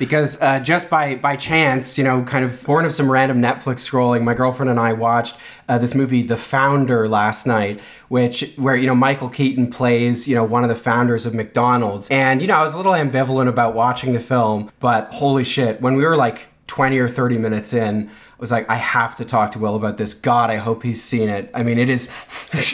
because 0.00 0.40
uh, 0.40 0.58
just 0.58 0.90
by 0.90 1.14
by 1.14 1.36
chance, 1.36 1.96
you 1.96 2.02
know, 2.02 2.24
kind 2.24 2.44
of 2.44 2.64
born 2.64 2.84
of 2.84 2.92
some 2.92 3.08
random 3.08 3.40
Netflix 3.40 3.88
scrolling, 3.88 4.24
my 4.24 4.34
girlfriend 4.34 4.70
and 4.70 4.80
I 4.80 4.94
watched 4.94 5.36
uh, 5.68 5.78
this 5.78 5.94
movie, 5.94 6.22
The 6.22 6.38
Founder, 6.38 7.06
last 7.06 7.46
night, 7.46 7.78
which 8.08 8.52
where 8.56 8.74
you 8.74 8.86
know 8.86 8.94
Michael 8.94 9.28
Keaton 9.28 9.70
plays 9.70 10.26
you 10.26 10.34
know 10.34 10.42
one 10.42 10.64
of 10.64 10.70
the 10.70 10.74
founders 10.74 11.26
of 11.26 11.34
McDonald's, 11.34 12.10
and 12.10 12.40
you 12.40 12.48
know 12.48 12.54
I 12.54 12.64
was 12.64 12.74
a 12.74 12.78
little 12.78 12.94
ambivalent 12.94 13.48
about 13.48 13.74
watching 13.74 14.14
the 14.14 14.20
film, 14.20 14.72
but 14.80 15.12
holy 15.12 15.44
shit, 15.44 15.80
when 15.80 15.94
we 15.94 16.04
were 16.04 16.16
like 16.16 16.48
20 16.70 16.98
or 17.00 17.08
30 17.08 17.36
minutes 17.36 17.72
in, 17.72 18.08
I 18.08 18.12
was 18.38 18.52
like, 18.52 18.70
I 18.70 18.76
have 18.76 19.16
to 19.16 19.24
talk 19.24 19.50
to 19.50 19.58
Will 19.58 19.74
about 19.74 19.96
this. 19.96 20.14
God, 20.14 20.50
I 20.50 20.56
hope 20.56 20.84
he's 20.84 21.02
seen 21.02 21.28
it. 21.28 21.50
I 21.52 21.64
mean, 21.64 21.78
it 21.78 21.90
is, 21.90 22.06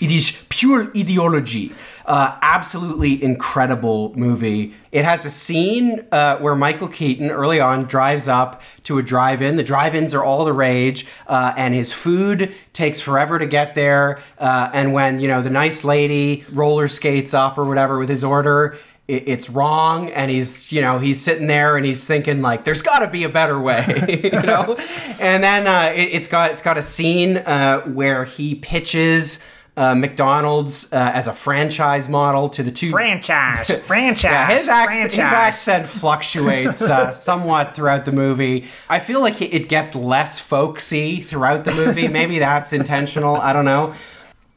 it 0.00 0.10
is 0.10 0.44
pure 0.48 0.90
ideology. 0.96 1.74
Uh, 2.06 2.36
absolutely 2.40 3.22
incredible 3.22 4.12
movie. 4.16 4.74
It 4.92 5.04
has 5.04 5.26
a 5.26 5.30
scene 5.30 6.06
uh, 6.10 6.38
where 6.38 6.54
Michael 6.54 6.88
Keaton 6.88 7.30
early 7.30 7.60
on 7.60 7.84
drives 7.84 8.28
up 8.28 8.62
to 8.84 8.98
a 8.98 9.02
drive-in. 9.02 9.56
The 9.56 9.62
drive-ins 9.62 10.14
are 10.14 10.24
all 10.24 10.46
the 10.46 10.54
rage, 10.54 11.06
uh, 11.26 11.52
and 11.56 11.74
his 11.74 11.92
food 11.92 12.54
takes 12.72 12.98
forever 12.98 13.38
to 13.38 13.46
get 13.46 13.74
there. 13.74 14.20
Uh, 14.38 14.70
and 14.72 14.94
when 14.94 15.20
you 15.20 15.28
know 15.28 15.42
the 15.42 15.50
nice 15.50 15.84
lady 15.84 16.44
roller 16.52 16.88
skates 16.88 17.34
up 17.34 17.58
or 17.58 17.64
whatever 17.64 17.98
with 17.98 18.08
his 18.08 18.24
order, 18.24 18.78
it's 19.08 19.50
wrong 19.50 20.10
and 20.10 20.30
he's 20.30 20.70
you 20.70 20.80
know 20.80 20.98
he's 20.98 21.20
sitting 21.20 21.48
there 21.48 21.76
and 21.76 21.84
he's 21.84 22.06
thinking 22.06 22.40
like 22.40 22.64
there's 22.64 22.82
got 22.82 23.00
to 23.00 23.08
be 23.08 23.24
a 23.24 23.28
better 23.28 23.60
way 23.60 23.84
you 24.22 24.30
know 24.42 24.76
and 25.18 25.42
then 25.42 25.66
uh, 25.66 25.92
it, 25.94 26.14
has 26.14 26.28
got 26.28 26.52
it's 26.52 26.62
got 26.62 26.78
a 26.78 26.82
scene 26.82 27.38
uh, 27.38 27.80
where 27.80 28.24
he 28.24 28.54
pitches 28.54 29.42
uh, 29.76 29.94
McDonald's 29.94 30.92
uh, 30.92 31.12
as 31.14 31.26
a 31.28 31.32
franchise 31.32 32.08
model 32.08 32.48
to 32.50 32.62
the 32.62 32.70
two 32.70 32.90
franchise, 32.90 33.70
franchise. 33.84 34.24
yeah, 34.24 34.50
his, 34.50 34.68
ac- 34.68 34.84
franchise. 34.84 35.12
his 35.12 35.18
accent 35.18 35.86
fluctuates 35.86 36.82
uh, 36.82 37.10
somewhat 37.12 37.74
throughout 37.74 38.04
the 38.04 38.12
movie. 38.12 38.66
I 38.90 39.00
feel 39.00 39.20
like 39.20 39.40
it 39.40 39.70
gets 39.70 39.94
less 39.94 40.38
folksy 40.38 41.22
throughout 41.22 41.64
the 41.64 41.74
movie. 41.74 42.06
Maybe 42.06 42.38
that's 42.38 42.74
intentional. 42.74 43.36
I 43.36 43.54
don't 43.54 43.64
know 43.64 43.94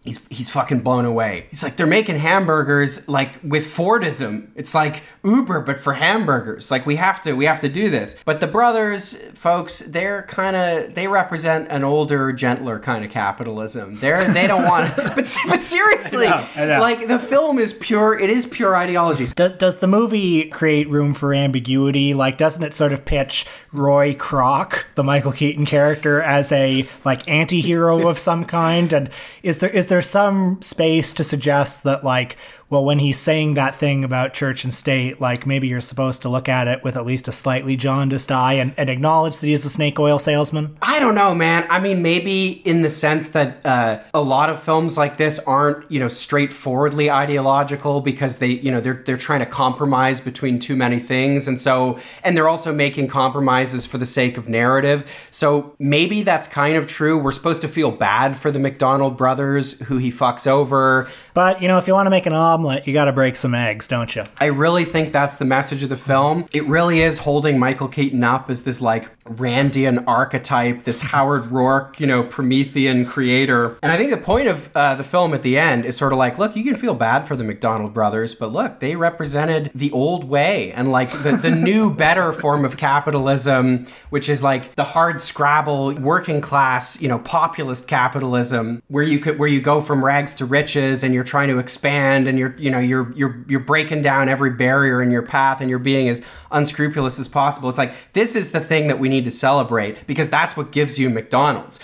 he's 0.05 0.25
he's 0.29 0.49
fucking 0.49 0.79
blown 0.79 1.03
away. 1.03 1.47
He's 1.49 1.63
like 1.63 1.75
they're 1.75 1.87
making 1.87 2.17
hamburgers 2.17 3.07
like 3.09 3.33
with 3.43 3.65
Fordism. 3.65 4.47
It's 4.55 4.73
like 4.73 5.03
Uber 5.23 5.61
but 5.61 5.79
for 5.79 5.93
hamburgers. 5.93 6.71
Like 6.71 6.85
we 6.85 6.95
have 6.95 7.21
to 7.21 7.33
we 7.33 7.45
have 7.45 7.59
to 7.59 7.69
do 7.69 7.89
this. 7.89 8.15
But 8.23 8.39
the 8.39 8.47
brothers, 8.47 9.17
folks, 9.33 9.79
they're 9.79 10.23
kind 10.23 10.55
of 10.55 10.95
they 10.95 11.07
represent 11.07 11.67
an 11.69 11.83
older, 11.83 12.31
gentler 12.31 12.79
kind 12.79 13.03
of 13.03 13.11
capitalism. 13.11 13.97
They're 13.97 14.31
they 14.31 14.47
don't 14.47 14.63
want 14.63 14.95
but 14.97 15.37
but 15.47 15.61
seriously, 15.61 16.27
I 16.27 16.29
know, 16.29 16.47
I 16.55 16.65
know. 16.65 16.79
like 16.79 17.07
the 17.07 17.19
film 17.19 17.59
is 17.59 17.73
pure 17.73 18.17
it 18.17 18.29
is 18.29 18.45
pure 18.45 18.75
ideology. 18.75 19.25
Do, 19.25 19.49
does 19.49 19.77
the 19.77 19.87
movie 19.87 20.49
create 20.49 20.87
room 20.89 21.13
for 21.13 21.33
ambiguity? 21.33 22.13
Like, 22.13 22.37
doesn't 22.37 22.63
it 22.63 22.73
sort 22.73 22.93
of 22.93 23.05
pitch 23.05 23.45
Roy 23.71 24.13
Kroc, 24.13 24.83
the 24.95 25.03
Michael 25.03 25.31
Keaton 25.31 25.65
character, 25.65 26.21
as 26.21 26.51
a 26.51 26.87
like 27.03 27.27
anti-hero 27.27 28.07
of 28.07 28.19
some 28.19 28.45
kind? 28.45 28.93
And 28.93 29.09
is 29.41 29.59
there 29.59 29.69
is 29.69 29.87
there 29.87 29.94
some 30.01 30.61
space 30.61 31.13
to 31.13 31.23
suggest 31.23 31.83
that 31.83 32.03
like, 32.03 32.37
well, 32.67 32.83
when 32.83 32.97
he's 32.97 33.19
saying 33.19 33.53
that 33.53 33.75
thing 33.75 34.03
about 34.03 34.33
church 34.33 34.63
and 34.63 34.73
state, 34.73 35.21
like 35.21 35.45
maybe 35.45 35.67
you're 35.67 35.81
supposed 35.81 36.23
to 36.23 36.29
look 36.29 36.49
at 36.49 36.67
it 36.67 36.83
with 36.83 36.97
at 36.97 37.05
least 37.05 37.27
a 37.27 37.31
slightly 37.31 37.75
jaundiced 37.75 38.31
eye 38.31 38.53
and, 38.53 38.73
and 38.75 38.89
acknowledge 38.89 39.39
that 39.39 39.45
he's 39.45 39.65
a 39.65 39.69
snake 39.69 39.99
oil 39.99 40.17
salesman? 40.17 40.75
I 40.81 40.99
don't 40.99 41.13
know, 41.13 41.35
man. 41.35 41.67
I 41.69 41.79
mean, 41.79 42.01
maybe 42.01 42.63
in 42.65 42.81
the 42.81 42.89
sense 42.89 43.29
that 43.29 43.63
uh, 43.65 43.99
a 44.15 44.21
lot 44.21 44.49
of 44.49 44.61
films 44.61 44.97
like 44.97 45.17
this 45.17 45.37
aren't, 45.39 45.89
you 45.91 45.99
know, 45.99 46.07
straightforwardly 46.07 47.11
ideological 47.11 48.01
because 48.01 48.39
they, 48.39 48.47
you 48.47 48.71
know, 48.71 48.81
they're 48.81 49.03
they're 49.05 49.15
trying 49.15 49.41
to 49.41 49.45
compromise 49.45 50.19
between 50.19 50.57
too 50.57 50.75
many 50.75 50.97
things, 50.97 51.47
and 51.47 51.61
so, 51.61 51.99
and 52.23 52.35
they're 52.35 52.49
also 52.49 52.73
making 52.73 53.07
compromises 53.07 53.85
for 53.85 53.99
the 53.99 54.05
sake 54.07 54.37
of 54.37 54.49
narrative. 54.49 55.27
So 55.29 55.75
maybe 55.77 56.23
that's 56.23 56.47
kind 56.47 56.77
of 56.77 56.87
true. 56.87 57.19
We're 57.19 57.31
supposed 57.31 57.61
to 57.61 57.67
feel 57.67 57.91
bad 57.91 58.35
for 58.35 58.49
the 58.49 58.59
McDonald 58.59 59.17
brothers 59.17 59.79
who 59.81 59.97
he 59.99 60.11
fucks 60.11 60.47
over. 60.47 61.07
But 61.35 61.61
you 61.61 61.67
know, 61.67 61.77
if 61.77 61.87
you 61.87 61.93
want 61.93 62.07
to 62.07 62.11
make 62.11 62.25
an 62.25 62.33
omelet, 62.55 62.87
you 62.87 62.93
got 62.93 63.05
to 63.05 63.13
break 63.13 63.35
some 63.35 63.53
eggs, 63.53 63.87
don't 63.87 64.15
you? 64.15 64.23
I 64.39 64.45
really 64.45 64.85
think 64.85 65.11
that's 65.11 65.35
the 65.35 65.45
message 65.45 65.83
of 65.83 65.89
the 65.89 65.97
film. 65.97 66.45
It 66.53 66.65
really 66.65 67.01
is 67.01 67.17
holding 67.17 67.59
Michael 67.59 67.89
Keaton 67.89 68.23
up 68.23 68.49
as 68.49 68.63
this 68.63 68.81
like 68.81 69.11
Randian 69.25 70.05
archetype, 70.07 70.83
this 70.83 71.01
Howard 71.01 71.45
Roark, 71.45 71.99
you 71.99 72.07
know, 72.07 72.23
Promethean 72.23 73.05
creator. 73.05 73.77
And 73.83 73.91
I 73.91 73.97
think 73.97 74.11
the 74.11 74.17
point 74.17 74.47
of 74.47 74.69
uh, 74.73 74.95
the 74.95 75.03
film 75.03 75.33
at 75.33 75.41
the 75.41 75.57
end 75.57 75.85
is 75.85 75.97
sort 75.97 76.13
of 76.13 76.17
like, 76.17 76.37
look, 76.37 76.55
you 76.55 76.63
can 76.63 76.77
feel 76.77 76.93
bad 76.93 77.27
for 77.27 77.35
the 77.35 77.43
McDonald 77.43 77.93
brothers, 77.93 78.33
but 78.33 78.53
look, 78.53 78.79
they 78.79 78.95
represented 78.95 79.69
the 79.75 79.91
old 79.91 80.23
way 80.23 80.71
and 80.71 80.91
like 80.91 81.11
the, 81.23 81.33
the 81.35 81.51
new, 81.51 81.93
better 81.93 82.31
form 82.31 82.63
of 82.63 82.77
capitalism, 82.77 83.85
which 84.11 84.29
is 84.29 84.41
like 84.41 84.75
the 84.75 84.83
hard 84.83 85.19
scrabble, 85.19 85.93
working 85.95 86.39
class, 86.39 87.01
you 87.01 87.09
know, 87.09 87.19
populist 87.19 87.87
capitalism, 87.87 88.81
where 88.87 89.03
you 89.03 89.19
could 89.19 89.37
where 89.39 89.49
you 89.49 89.59
go 89.59 89.81
from 89.81 90.05
rags 90.05 90.33
to 90.35 90.45
riches 90.45 91.03
and 91.03 91.13
you're 91.13 91.23
trying 91.23 91.49
to 91.49 91.59
expand 91.59 92.27
and 92.27 92.37
you're 92.45 92.55
you 92.57 92.69
know 92.69 92.79
you're 92.79 93.11
you're 93.13 93.43
you're 93.47 93.59
breaking 93.59 94.01
down 94.01 94.29
every 94.29 94.51
barrier 94.51 95.01
in 95.01 95.11
your 95.11 95.21
path 95.21 95.61
and 95.61 95.69
you're 95.69 95.79
being 95.79 96.07
as 96.09 96.21
unscrupulous 96.51 97.19
as 97.19 97.27
possible. 97.27 97.69
It's 97.69 97.77
like 97.77 97.93
this 98.13 98.35
is 98.35 98.51
the 98.51 98.59
thing 98.59 98.87
that 98.87 98.99
we 98.99 99.09
need 99.09 99.25
to 99.25 99.31
celebrate 99.31 100.05
because 100.07 100.29
that's 100.29 100.55
what 100.55 100.71
gives 100.71 100.99
you 100.99 101.09
McDonald's. 101.09 101.79